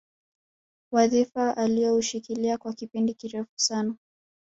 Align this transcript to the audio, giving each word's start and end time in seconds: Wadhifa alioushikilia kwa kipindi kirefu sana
Wadhifa 0.91 1.57
alioushikilia 1.57 2.57
kwa 2.57 2.73
kipindi 2.73 3.13
kirefu 3.13 3.51
sana 3.59 3.95